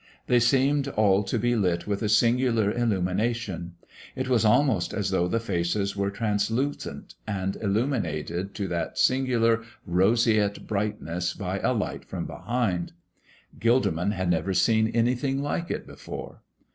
They 0.25 0.39
seemed 0.39 0.87
all 0.87 1.21
to 1.25 1.37
be 1.37 1.55
lit 1.55 1.85
with 1.85 2.01
a 2.01 2.09
singular 2.09 2.71
illumination. 2.71 3.75
It 4.15 4.29
was 4.29 4.43
almost 4.43 4.95
as 4.95 5.11
though 5.11 5.27
the 5.27 5.39
faces 5.39 5.95
were 5.95 6.09
translucent 6.09 7.13
and 7.27 7.55
illuminated 7.57 8.55
to 8.55 8.67
that 8.69 8.97
singular 8.97 9.61
roseate 9.85 10.65
brightness 10.65 11.35
by 11.35 11.59
a 11.59 11.73
light 11.73 12.03
from 12.03 12.25
behind. 12.25 12.93
Gilderman 13.59 14.13
had 14.13 14.31
never 14.31 14.55
seen 14.55 14.87
anything 14.87 15.43
like 15.43 15.69
it 15.69 15.85
before. 15.85 16.41